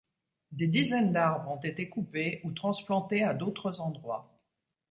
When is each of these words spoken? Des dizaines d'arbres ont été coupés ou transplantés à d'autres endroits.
Des 0.51 0.65
dizaines 0.65 1.11
d'arbres 1.13 1.51
ont 1.51 1.59
été 1.61 1.87
coupés 1.87 2.41
ou 2.43 2.49
transplantés 2.53 3.21
à 3.23 3.35
d'autres 3.35 3.79
endroits. 3.81 4.35